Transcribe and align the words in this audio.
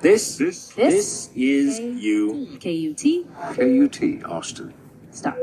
This, 0.00 0.36
This- 0.36 0.68
this, 0.74 1.30
is 1.34 1.80
you. 1.80 2.56
K-U-T. 2.60 3.26
KUT, 3.54 4.30
Austin. 4.30 4.74
Stop. 5.10 5.36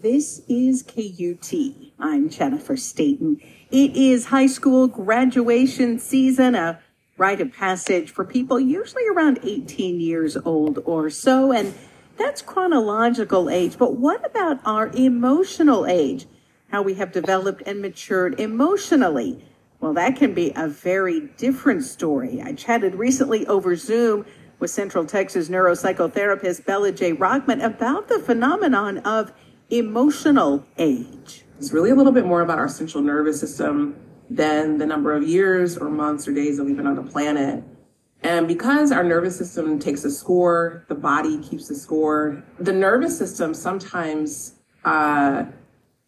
This 0.00 0.42
is 0.48 0.82
KUT. 0.82 1.52
I'm 1.98 2.28
Jennifer 2.28 2.76
Stayton. 2.76 3.40
It 3.70 3.96
is 3.96 4.26
high 4.26 4.46
school 4.46 4.86
graduation 4.86 5.98
season, 5.98 6.54
a 6.54 6.78
rite 7.16 7.40
of 7.40 7.52
passage 7.52 8.10
for 8.10 8.24
people 8.24 8.60
usually 8.60 9.02
around 9.08 9.40
18 9.42 9.98
years 10.00 10.36
old 10.44 10.80
or 10.84 11.08
so, 11.10 11.50
and 11.52 11.74
that's 12.18 12.42
chronological 12.42 13.48
age. 13.48 13.78
But 13.78 13.96
what 13.96 14.24
about 14.24 14.60
our 14.64 14.88
emotional 14.94 15.86
age? 15.86 16.26
How 16.70 16.82
we 16.82 16.94
have 16.94 17.12
developed 17.12 17.62
and 17.66 17.80
matured 17.80 18.38
emotionally? 18.38 19.42
Well, 19.80 19.92
that 19.94 20.16
can 20.16 20.32
be 20.32 20.52
a 20.56 20.68
very 20.68 21.20
different 21.36 21.84
story. 21.84 22.40
I 22.42 22.54
chatted 22.54 22.94
recently 22.94 23.46
over 23.46 23.76
Zoom 23.76 24.24
with 24.58 24.70
Central 24.70 25.04
Texas 25.04 25.48
neuropsychotherapist 25.48 26.64
Bella 26.64 26.92
J. 26.92 27.12
Rockman 27.12 27.62
about 27.62 28.08
the 28.08 28.18
phenomenon 28.18 28.98
of 28.98 29.32
emotional 29.68 30.64
age. 30.78 31.44
It's 31.58 31.72
really 31.72 31.90
a 31.90 31.94
little 31.94 32.12
bit 32.12 32.24
more 32.24 32.40
about 32.40 32.58
our 32.58 32.68
central 32.68 33.02
nervous 33.02 33.38
system 33.38 33.96
than 34.30 34.78
the 34.78 34.86
number 34.86 35.12
of 35.14 35.22
years 35.22 35.76
or 35.76 35.90
months 35.90 36.26
or 36.26 36.32
days 36.32 36.56
that 36.56 36.64
we've 36.64 36.76
been 36.76 36.86
on 36.86 36.96
the 36.96 37.02
planet. 37.02 37.62
And 38.22 38.48
because 38.48 38.90
our 38.92 39.04
nervous 39.04 39.36
system 39.36 39.78
takes 39.78 40.04
a 40.04 40.10
score, 40.10 40.84
the 40.88 40.94
body 40.94 41.38
keeps 41.42 41.68
a 41.70 41.74
score, 41.74 42.42
the 42.58 42.72
nervous 42.72 43.16
system 43.16 43.52
sometimes 43.52 44.54
uh, 44.84 45.44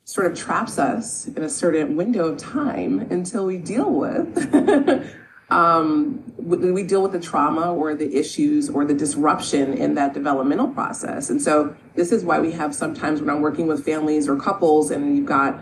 sort 0.09 0.27
of 0.27 0.35
traps 0.35 0.79
us 0.79 1.27
in 1.27 1.43
a 1.43 1.51
certain 1.51 1.95
window 1.95 2.29
of 2.29 2.39
time 2.39 3.01
until 3.11 3.45
we 3.45 3.59
deal 3.59 3.91
with. 3.93 5.15
um, 5.51 6.25
we 6.39 6.83
deal 6.83 7.03
with 7.03 7.13
the 7.13 7.21
trauma 7.21 7.75
or 7.75 7.95
the 7.95 8.17
issues 8.17 8.71
or 8.71 8.87
the 8.87 8.95
disruption 8.95 9.75
in 9.75 9.97
that 9.97 10.15
developmental 10.15 10.69
process. 10.69 11.29
And 11.29 11.43
so 11.43 11.77
this 11.95 12.11
is 12.11 12.25
why 12.25 12.41
we 12.41 12.53
have 12.53 12.75
sometimes 12.75 13.21
when 13.21 13.29
I'm 13.29 13.43
working 13.43 13.67
with 13.67 13.85
families 13.85 14.31
or 14.31 14.37
couples 14.37 14.91
and 14.91 15.15
you've 15.15 15.27
got 15.27 15.61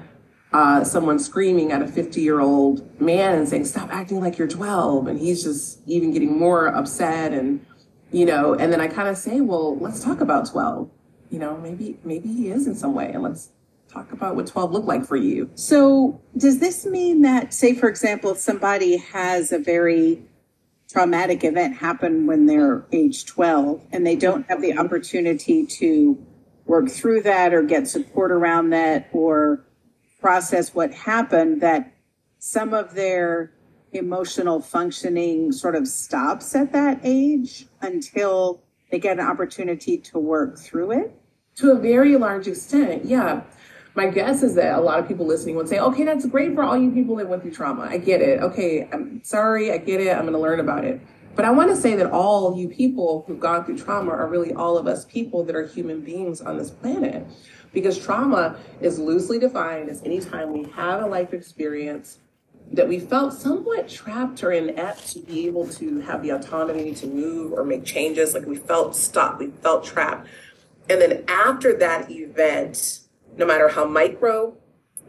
uh, 0.52 0.84
someone 0.84 1.18
screaming 1.18 1.72
at 1.72 1.82
a 1.82 1.88
50 1.88 2.20
year 2.20 2.38
old 2.38 3.00
man 3.00 3.34
and 3.34 3.48
saying, 3.48 3.64
stop 3.64 3.92
acting 3.92 4.20
like 4.20 4.38
you're 4.38 4.46
12. 4.46 5.08
And 5.08 5.18
he's 5.18 5.42
just 5.42 5.80
even 5.86 6.12
getting 6.12 6.38
more 6.38 6.68
upset. 6.68 7.32
And, 7.32 7.66
you 8.12 8.24
know, 8.24 8.54
and 8.54 8.72
then 8.72 8.80
I 8.80 8.86
kind 8.86 9.08
of 9.08 9.16
say, 9.16 9.40
well, 9.40 9.76
let's 9.78 10.04
talk 10.04 10.20
about 10.20 10.48
12. 10.48 10.88
You 11.30 11.40
know, 11.40 11.56
maybe, 11.56 11.98
maybe 12.04 12.28
he 12.28 12.48
is 12.48 12.68
in 12.68 12.76
some 12.76 12.94
way. 12.94 13.10
And 13.10 13.24
let's 13.24 13.50
talk 13.96 14.12
about 14.12 14.36
what 14.36 14.46
12 14.46 14.72
looked 14.72 14.86
like 14.86 15.04
for 15.04 15.16
you. 15.16 15.50
So, 15.54 16.20
does 16.36 16.58
this 16.58 16.84
mean 16.86 17.22
that, 17.22 17.54
say, 17.54 17.74
for 17.74 17.88
example, 17.88 18.32
if 18.32 18.38
somebody 18.38 18.98
has 18.98 19.52
a 19.52 19.58
very 19.58 20.22
traumatic 20.88 21.44
event 21.44 21.76
happen 21.76 22.26
when 22.26 22.46
they're 22.46 22.86
age 22.92 23.26
12 23.26 23.82
and 23.92 24.06
they 24.06 24.16
don't 24.16 24.46
have 24.48 24.60
the 24.60 24.78
opportunity 24.78 25.66
to 25.66 26.24
work 26.66 26.88
through 26.88 27.22
that 27.22 27.52
or 27.52 27.62
get 27.62 27.88
support 27.88 28.30
around 28.30 28.70
that 28.70 29.08
or 29.12 29.64
process 30.20 30.74
what 30.74 30.92
happened, 30.92 31.60
that 31.60 31.92
some 32.38 32.74
of 32.74 32.94
their 32.94 33.52
emotional 33.92 34.60
functioning 34.60 35.52
sort 35.52 35.74
of 35.74 35.88
stops 35.88 36.54
at 36.54 36.72
that 36.72 37.00
age 37.02 37.66
until 37.80 38.62
they 38.90 38.98
get 38.98 39.18
an 39.18 39.26
opportunity 39.26 39.96
to 39.96 40.18
work 40.18 40.58
through 40.58 40.92
it? 40.92 41.12
To 41.56 41.72
a 41.72 41.76
very 41.76 42.16
large 42.16 42.46
extent, 42.46 43.06
yeah. 43.06 43.42
My 43.96 44.08
guess 44.08 44.42
is 44.42 44.54
that 44.56 44.78
a 44.78 44.80
lot 44.80 44.98
of 44.98 45.08
people 45.08 45.26
listening 45.26 45.56
would 45.56 45.70
say, 45.70 45.78
okay, 45.78 46.04
that's 46.04 46.26
great 46.26 46.54
for 46.54 46.62
all 46.62 46.76
you 46.76 46.90
people 46.90 47.16
that 47.16 47.28
went 47.28 47.40
through 47.40 47.52
trauma. 47.52 47.88
I 47.90 47.96
get 47.96 48.20
it. 48.20 48.40
Okay, 48.42 48.86
I'm 48.92 49.24
sorry, 49.24 49.72
I 49.72 49.78
get 49.78 50.02
it. 50.02 50.10
I'm 50.14 50.22
going 50.22 50.34
to 50.34 50.38
learn 50.38 50.60
about 50.60 50.84
it. 50.84 51.00
But 51.34 51.46
I 51.46 51.50
want 51.50 51.70
to 51.70 51.76
say 51.76 51.96
that 51.96 52.10
all 52.10 52.58
you 52.58 52.68
people 52.68 53.24
who've 53.26 53.40
gone 53.40 53.64
through 53.64 53.78
trauma 53.78 54.10
are 54.10 54.28
really 54.28 54.52
all 54.52 54.76
of 54.76 54.86
us 54.86 55.06
people 55.06 55.44
that 55.44 55.56
are 55.56 55.66
human 55.66 56.02
beings 56.02 56.42
on 56.42 56.58
this 56.58 56.70
planet. 56.70 57.26
Because 57.72 57.98
trauma 57.98 58.56
is 58.82 58.98
loosely 58.98 59.38
defined 59.38 59.88
as 59.88 60.02
any 60.02 60.20
time 60.20 60.52
we 60.52 60.64
have 60.72 61.02
a 61.02 61.06
life 61.06 61.32
experience 61.32 62.18
that 62.72 62.88
we 62.88 62.98
felt 62.98 63.32
somewhat 63.32 63.88
trapped 63.88 64.42
or 64.42 64.52
inept 64.52 65.12
to 65.12 65.20
be 65.20 65.46
able 65.46 65.66
to 65.68 66.00
have 66.00 66.22
the 66.22 66.30
autonomy 66.30 66.94
to 66.94 67.06
move 67.06 67.52
or 67.52 67.64
make 67.64 67.84
changes. 67.84 68.34
Like 68.34 68.44
we 68.44 68.56
felt 68.56 68.94
stuck, 68.94 69.38
we 69.38 69.48
felt 69.62 69.84
trapped. 69.84 70.28
And 70.90 71.00
then 71.00 71.24
after 71.28 71.76
that 71.78 72.10
event, 72.10 73.00
no 73.36 73.46
matter 73.46 73.68
how 73.68 73.84
micro 73.84 74.56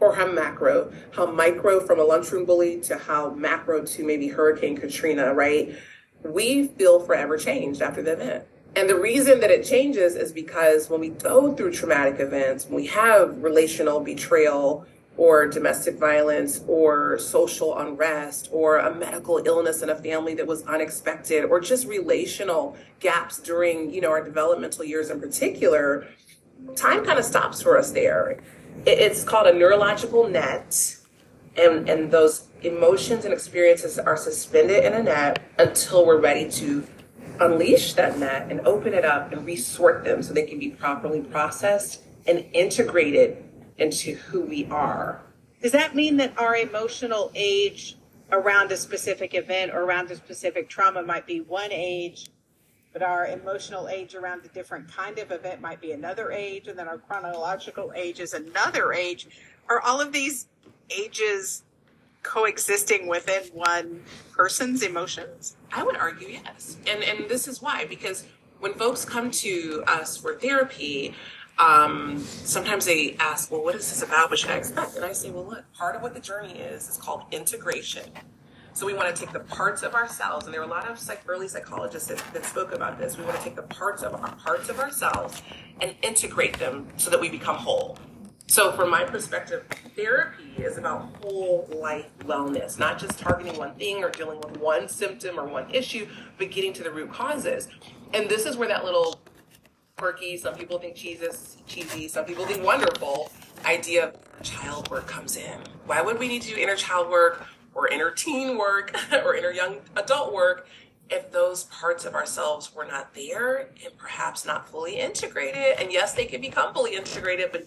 or 0.00 0.14
how 0.14 0.30
macro, 0.30 0.92
how 1.12 1.26
micro 1.26 1.80
from 1.80 1.98
a 1.98 2.04
lunchroom 2.04 2.44
bully 2.44 2.80
to 2.82 2.96
how 2.96 3.30
macro 3.30 3.84
to 3.84 4.04
maybe 4.04 4.28
Hurricane 4.28 4.76
Katrina, 4.76 5.34
right? 5.34 5.76
We 6.22 6.68
feel 6.68 7.00
forever 7.00 7.36
changed 7.36 7.82
after 7.82 8.02
the 8.02 8.12
event. 8.12 8.44
And 8.76 8.88
the 8.88 8.98
reason 8.98 9.40
that 9.40 9.50
it 9.50 9.64
changes 9.64 10.14
is 10.14 10.30
because 10.30 10.88
when 10.88 11.00
we 11.00 11.08
go 11.08 11.54
through 11.54 11.72
traumatic 11.72 12.20
events, 12.20 12.66
when 12.66 12.76
we 12.76 12.86
have 12.86 13.42
relational 13.42 14.00
betrayal 14.00 14.86
or 15.16 15.48
domestic 15.48 15.96
violence 15.96 16.62
or 16.68 17.18
social 17.18 17.76
unrest 17.76 18.48
or 18.52 18.78
a 18.78 18.94
medical 18.94 19.42
illness 19.44 19.82
in 19.82 19.90
a 19.90 19.96
family 19.96 20.34
that 20.34 20.46
was 20.46 20.62
unexpected 20.62 21.44
or 21.44 21.58
just 21.58 21.88
relational 21.88 22.76
gaps 23.00 23.40
during, 23.40 23.92
you 23.92 24.00
know, 24.00 24.10
our 24.10 24.22
developmental 24.22 24.84
years 24.84 25.10
in 25.10 25.20
particular, 25.20 26.06
time 26.76 27.04
kind 27.04 27.18
of 27.18 27.24
stops 27.24 27.62
for 27.62 27.78
us 27.78 27.90
there. 27.92 28.38
It- 28.86 28.98
It's 28.98 29.24
called 29.24 29.46
a 29.46 29.52
neurological 29.52 30.28
net, 30.28 30.96
and 31.56 31.88
and 31.88 32.10
those 32.10 32.44
emotions 32.62 33.24
and 33.24 33.32
experiences 33.32 33.98
are 33.98 34.16
suspended 34.16 34.84
in 34.84 34.92
a 34.92 35.02
net 35.02 35.40
until 35.58 36.04
we're 36.06 36.20
ready 36.20 36.50
to 36.50 36.84
unleash 37.40 37.92
that 37.94 38.18
net 38.18 38.46
and 38.50 38.60
open 38.66 38.92
it 38.94 39.04
up 39.04 39.32
and 39.32 39.46
resort 39.46 40.02
them 40.04 40.22
so 40.22 40.32
they 40.32 40.42
can 40.46 40.58
be 40.58 40.70
properly 40.70 41.20
processed 41.20 42.00
and 42.26 42.44
integrated 42.52 43.44
into 43.78 44.14
who 44.14 44.40
we 44.40 44.66
are. 44.70 45.20
Does 45.62 45.72
that 45.72 45.94
mean 45.94 46.16
that 46.16 46.32
our 46.36 46.56
emotional 46.56 47.30
age 47.34 47.96
around 48.32 48.72
a 48.72 48.76
specific 48.76 49.34
event 49.34 49.72
or 49.72 49.82
around 49.82 50.10
a 50.10 50.16
specific 50.16 50.68
trauma 50.68 51.02
might 51.02 51.26
be 51.26 51.40
one 51.40 51.70
age, 51.72 52.26
but 52.98 53.06
our 53.06 53.26
emotional 53.28 53.88
age 53.88 54.16
around 54.16 54.44
a 54.44 54.48
different 54.48 54.90
kind 54.92 55.18
of 55.20 55.30
event 55.30 55.60
might 55.60 55.80
be 55.80 55.92
another 55.92 56.32
age, 56.32 56.66
and 56.66 56.76
then 56.76 56.88
our 56.88 56.98
chronological 56.98 57.92
age 57.94 58.18
is 58.18 58.34
another 58.34 58.92
age? 58.92 59.28
Are 59.68 59.80
all 59.80 60.00
of 60.00 60.12
these 60.12 60.48
ages 60.90 61.62
coexisting 62.24 63.06
within 63.06 63.44
one 63.52 64.02
person's 64.32 64.82
emotions? 64.82 65.56
I 65.72 65.84
would 65.84 65.96
argue 65.96 66.28
yes. 66.28 66.76
And 66.88 67.04
and 67.04 67.28
this 67.28 67.46
is 67.46 67.62
why 67.62 67.84
because 67.84 68.24
when 68.58 68.74
folks 68.74 69.04
come 69.04 69.30
to 69.30 69.84
us 69.86 70.16
for 70.16 70.34
therapy, 70.34 71.14
um, 71.60 72.18
sometimes 72.18 72.84
they 72.86 73.14
ask, 73.20 73.52
"Well, 73.52 73.62
what 73.62 73.76
is 73.76 73.88
this 73.88 74.02
about? 74.02 74.30
What 74.30 74.40
should 74.40 74.50
I 74.50 74.56
expect?" 74.56 74.96
And 74.96 75.04
I 75.04 75.12
say, 75.12 75.30
"Well, 75.30 75.44
look, 75.44 75.72
part 75.72 75.94
of 75.94 76.02
what 76.02 76.14
the 76.14 76.20
journey 76.20 76.58
is 76.58 76.88
is 76.88 76.96
called 76.96 77.22
integration." 77.30 78.10
So 78.74 78.86
we 78.86 78.94
want 78.94 79.14
to 79.14 79.20
take 79.20 79.32
the 79.32 79.40
parts 79.40 79.82
of 79.82 79.94
ourselves, 79.94 80.46
and 80.46 80.54
there 80.54 80.60
are 80.60 80.64
a 80.64 80.68
lot 80.68 80.88
of 80.88 80.98
psych- 80.98 81.22
early 81.26 81.48
psychologists 81.48 82.08
that, 82.08 82.22
that 82.32 82.44
spoke 82.44 82.72
about 82.72 82.98
this. 82.98 83.18
We 83.18 83.24
want 83.24 83.36
to 83.36 83.42
take 83.42 83.56
the 83.56 83.62
parts 83.62 84.02
of 84.02 84.14
our 84.14 84.34
parts 84.36 84.68
of 84.68 84.78
ourselves 84.78 85.42
and 85.80 85.94
integrate 86.02 86.58
them 86.58 86.86
so 86.96 87.10
that 87.10 87.20
we 87.20 87.28
become 87.28 87.56
whole. 87.56 87.98
So, 88.46 88.72
from 88.72 88.88
my 88.88 89.04
perspective, 89.04 89.66
therapy 89.94 90.54
is 90.56 90.78
about 90.78 91.10
whole 91.20 91.68
life 91.74 92.06
wellness, 92.20 92.78
not 92.78 92.98
just 92.98 93.18
targeting 93.18 93.58
one 93.58 93.74
thing 93.74 94.02
or 94.02 94.10
dealing 94.10 94.40
with 94.40 94.56
one 94.56 94.88
symptom 94.88 95.38
or 95.38 95.46
one 95.46 95.70
issue, 95.70 96.06
but 96.38 96.50
getting 96.50 96.72
to 96.74 96.82
the 96.82 96.90
root 96.90 97.12
causes. 97.12 97.68
And 98.14 98.28
this 98.28 98.46
is 98.46 98.56
where 98.56 98.68
that 98.68 98.84
little 98.84 99.20
quirky, 99.98 100.36
some 100.38 100.54
people 100.54 100.78
think 100.78 100.94
cheesy, 100.94 101.26
cheesy, 101.66 102.08
some 102.08 102.24
people 102.24 102.46
think 102.46 102.64
wonderful 102.64 103.30
idea 103.66 104.08
of 104.08 104.42
child 104.42 104.90
work 104.90 105.06
comes 105.06 105.36
in. 105.36 105.58
Why 105.84 106.00
would 106.00 106.18
we 106.18 106.28
need 106.28 106.42
to 106.42 106.54
do 106.54 106.56
inner 106.56 106.76
child 106.76 107.10
work 107.10 107.44
or 107.78 107.88
inner 107.88 108.10
teen 108.10 108.58
work 108.58 108.94
or 109.12 109.36
inner 109.36 109.52
young 109.52 109.76
adult 109.96 110.34
work 110.34 110.66
if 111.10 111.32
those 111.32 111.64
parts 111.64 112.04
of 112.04 112.14
ourselves 112.14 112.74
were 112.74 112.84
not 112.84 113.14
there 113.14 113.70
and 113.82 113.96
perhaps 113.96 114.44
not 114.44 114.68
fully 114.68 114.98
integrated? 114.98 115.78
And 115.78 115.90
yes, 115.92 116.12
they 116.14 116.26
can 116.26 116.40
become 116.40 116.74
fully 116.74 116.96
integrated, 116.96 117.50
but 117.52 117.66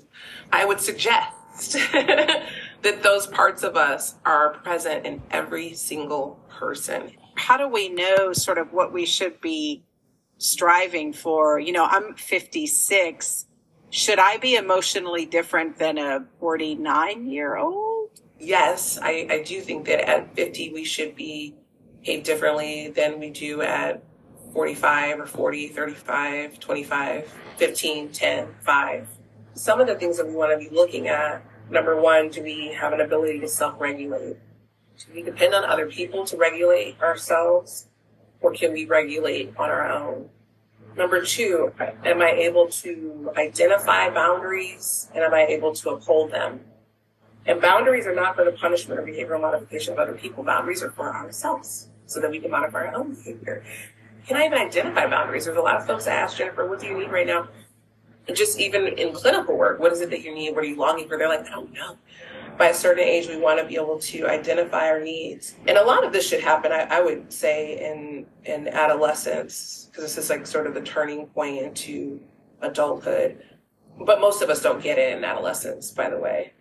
I 0.52 0.66
would 0.66 0.80
suggest 0.80 1.74
that 1.94 3.02
those 3.02 3.28
parts 3.28 3.64
of 3.64 3.76
us 3.76 4.16
are 4.26 4.56
present 4.60 5.06
in 5.06 5.22
every 5.32 5.74
single 5.74 6.40
person. 6.50 7.12
How 7.36 7.58
do 7.58 7.68
we 7.68 7.90
know 7.90 8.34
sort 8.34 8.58
of 8.58 8.74
what 8.74 8.94
we 8.94 9.06
should 9.06 9.42
be 9.42 9.84
striving 10.38 11.14
for? 11.14 11.60
You 11.60 11.72
know, 11.72 11.86
I'm 11.86 12.14
56. 12.16 13.46
Should 13.92 14.20
I 14.20 14.38
be 14.38 14.56
emotionally 14.56 15.26
different 15.26 15.78
than 15.78 15.98
a 15.98 16.26
49 16.40 17.30
year 17.30 17.58
old? 17.58 18.10
yes, 18.40 18.98
I, 19.00 19.28
I 19.30 19.44
do 19.44 19.62
think 19.62 19.86
that 19.86 20.10
at 20.10 20.36
50 20.36 20.74
we 20.74 20.84
should 20.84 21.16
be 21.16 21.54
behave 22.00 22.24
differently 22.24 22.90
than 22.90 23.20
we 23.20 23.30
do 23.30 23.62
at 23.62 24.04
45 24.54 25.20
or 25.20 25.26
40, 25.28 25.68
35, 25.68 26.60
25, 26.60 27.34
15, 27.58 28.10
10, 28.12 28.48
5. 28.60 29.08
Some 29.54 29.80
of 29.80 29.86
the 29.86 29.94
things 29.94 30.18
that 30.18 30.28
we 30.28 30.34
want 30.34 30.52
to 30.52 30.70
be 30.70 30.76
looking 30.76 31.08
at 31.08 31.46
number 31.70 32.02
one, 32.02 32.30
do 32.30 32.42
we 32.42 32.74
have 32.74 32.94
an 32.94 33.02
ability 33.02 33.40
to 33.42 33.48
self 33.48 33.80
regulate? 33.80 34.38
Do 34.98 35.14
we 35.14 35.22
depend 35.22 35.54
on 35.54 35.64
other 35.64 35.86
people 35.86 36.26
to 36.26 36.38
regulate 36.38 37.00
ourselves? 37.00 37.88
or 38.42 38.52
can 38.54 38.74
we 38.74 38.86
regulate 38.86 39.54
on 39.58 39.70
our 39.70 39.88
own? 39.88 40.30
Number 40.96 41.22
two, 41.24 41.72
am 41.80 42.22
I 42.22 42.32
able 42.32 42.68
to 42.68 43.32
identify 43.38 44.10
boundaries 44.10 45.10
and 45.14 45.24
am 45.24 45.34
I 45.34 45.46
able 45.46 45.74
to 45.76 45.92
uphold 45.92 46.32
them? 46.32 46.62
And 47.46 47.62
boundaries 47.62 48.06
are 48.06 48.14
not 48.14 48.36
for 48.36 48.46
the 48.46 48.52
punishment 48.52 49.00
or 49.00 49.04
behavioral 49.04 49.42
modification 49.42 49.94
of 49.94 50.00
other 50.00 50.14
people. 50.14 50.44
Boundaries 50.44 50.84
are 50.84 50.92
for 50.92 51.14
ourselves 51.14 51.88
so 52.06 52.20
that 52.20 52.30
we 52.30 52.40
can 52.40 52.52
modify 52.52 52.88
our 52.88 52.96
own 52.96 53.16
behavior. 53.16 53.64
Can 54.28 54.38
I 54.38 54.46
even 54.46 54.58
identify 54.58 55.08
boundaries? 55.08 55.46
There's 55.46 55.58
a 55.58 55.62
lot 55.62 55.78
of 55.78 55.88
folks 55.88 56.06
that 56.06 56.20
ask 56.20 56.38
Jennifer, 56.38 56.68
what 56.68 56.80
do 56.80 56.88
you 56.88 56.98
need 56.98 57.10
right 57.10 57.26
now? 57.26 57.48
Just 58.34 58.60
even 58.60 58.88
in 58.88 59.14
clinical 59.14 59.58
work, 59.58 59.80
what 59.80 59.92
is 59.92 60.02
it 60.02 60.10
that 60.12 60.22
you 60.22 60.34
need? 60.34 60.56
What 60.56 60.64
are 60.64 60.68
you 60.68 60.78
longing 60.78 61.08
for? 61.08 61.18
They're 61.18 61.28
like, 61.28 61.48
I 61.48 61.50
don't 61.50 61.74
know 61.74 61.98
by 62.62 62.68
a 62.68 62.74
certain 62.74 63.04
age, 63.04 63.28
we 63.28 63.38
want 63.38 63.60
to 63.60 63.66
be 63.66 63.76
able 63.76 63.98
to 63.98 64.28
identify 64.28 64.88
our 64.88 65.00
needs. 65.00 65.56
And 65.68 65.78
a 65.78 65.84
lot 65.84 66.06
of 66.06 66.14
this 66.14 66.28
should 66.28 66.42
happen, 66.42 66.72
I, 66.72 66.82
I 66.82 67.02
would 67.02 67.34
say, 67.34 67.92
in 67.92 68.28
in 68.46 68.68
adolescence, 68.68 69.88
because 69.90 70.04
this 70.04 70.18
is 70.24 70.30
like 70.30 70.46
sort 70.46 70.68
of 70.68 70.76
the 70.76 70.82
turning 70.82 71.26
point 71.28 71.62
into 71.62 72.20
adulthood. 72.62 73.44
But 74.00 74.22
most 74.22 74.44
of 74.44 74.50
us 74.50 74.62
don't 74.62 74.82
get 74.82 75.00
it 75.00 75.18
in 75.18 75.24
adolescence, 75.24 75.90
by 75.90 76.10
the 76.10 76.20
way. 76.20 76.54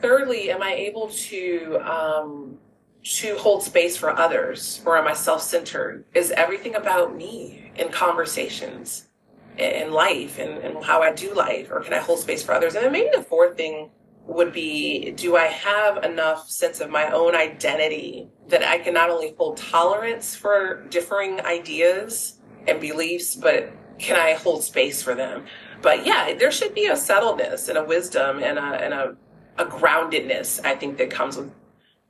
Thirdly, 0.00 0.50
am 0.50 0.62
I 0.62 0.72
able 0.72 1.08
to 1.08 1.78
um, 1.80 2.58
to 3.04 3.36
hold 3.36 3.62
space 3.62 3.96
for 3.96 4.16
others, 4.16 4.80
or 4.86 4.96
am 4.96 5.06
I 5.06 5.12
self-centered? 5.12 6.04
Is 6.14 6.30
everything 6.30 6.76
about 6.76 7.14
me 7.14 7.72
in 7.76 7.90
conversations, 7.90 9.08
in 9.58 9.92
life, 9.92 10.38
and, 10.38 10.58
and 10.58 10.84
how 10.84 11.02
I 11.02 11.12
do 11.12 11.34
life, 11.34 11.70
or 11.70 11.80
can 11.80 11.92
I 11.92 11.98
hold 11.98 12.18
space 12.18 12.42
for 12.42 12.52
others? 12.52 12.74
And 12.74 12.84
then 12.84 12.92
maybe 12.92 13.10
the 13.14 13.22
fourth 13.22 13.56
thing 13.56 13.90
would 14.26 14.52
be 14.52 15.10
do 15.12 15.36
I 15.36 15.46
have 15.46 16.04
enough 16.04 16.48
sense 16.48 16.80
of 16.80 16.90
my 16.90 17.10
own 17.10 17.34
identity 17.34 18.28
that 18.48 18.62
I 18.62 18.78
can 18.78 18.94
not 18.94 19.10
only 19.10 19.34
hold 19.36 19.56
tolerance 19.56 20.34
for 20.34 20.84
differing 20.90 21.40
ideas 21.40 22.38
and 22.68 22.80
beliefs, 22.80 23.34
but 23.34 23.72
can 23.98 24.16
I 24.16 24.34
hold 24.34 24.62
space 24.62 25.02
for 25.02 25.14
them? 25.14 25.44
But 25.80 26.06
yeah, 26.06 26.34
there 26.38 26.52
should 26.52 26.74
be 26.74 26.86
a 26.86 26.92
settledness 26.92 27.68
and 27.68 27.76
a 27.76 27.84
wisdom 27.84 28.42
and 28.42 28.58
a 28.58 28.62
and 28.62 28.94
a, 28.94 29.16
a 29.58 29.64
groundedness, 29.66 30.64
I 30.64 30.76
think, 30.76 30.98
that 30.98 31.10
comes 31.10 31.36
with, 31.36 31.52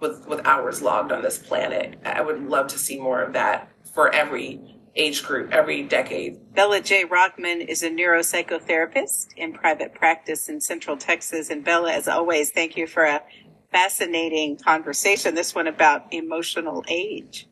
with 0.00 0.26
with 0.28 0.46
hours 0.46 0.82
logged 0.82 1.12
on 1.12 1.22
this 1.22 1.38
planet. 1.38 1.98
I 2.04 2.20
would 2.20 2.42
love 2.42 2.66
to 2.68 2.78
see 2.78 3.00
more 3.00 3.22
of 3.22 3.32
that 3.32 3.70
for 3.94 4.14
every 4.14 4.60
age 4.96 5.22
group 5.22 5.50
every 5.52 5.82
decade. 5.82 6.38
Bella 6.54 6.80
J. 6.80 7.04
Rockman 7.04 7.66
is 7.66 7.82
a 7.82 7.90
neuropsychotherapist 7.90 9.28
in 9.36 9.52
private 9.52 9.94
practice 9.94 10.48
in 10.48 10.60
Central 10.60 10.96
Texas. 10.96 11.50
And 11.50 11.64
Bella, 11.64 11.92
as 11.92 12.08
always, 12.08 12.50
thank 12.50 12.76
you 12.76 12.86
for 12.86 13.04
a 13.04 13.22
fascinating 13.70 14.58
conversation. 14.58 15.34
This 15.34 15.54
one 15.54 15.66
about 15.66 16.12
emotional 16.12 16.84
age. 16.88 17.48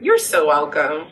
You're 0.00 0.18
so 0.18 0.46
welcome. 0.46 1.08